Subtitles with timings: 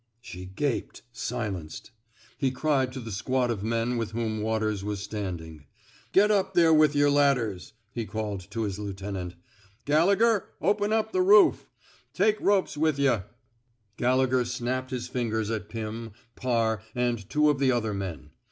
[0.19, 1.91] ''She gaped, silenced.
[2.35, 6.55] He cried to the squad of men with whom Waters was standing: *' Get up
[6.55, 7.73] there with yer lad ders.
[7.93, 11.69] ''He called to his lieutenant:*' Galle gher, open up the roof.
[12.15, 13.21] Take ropes with yuh."
[13.97, 18.31] Gallegher snapped his fingers at Pim, Parr, and two of the other men.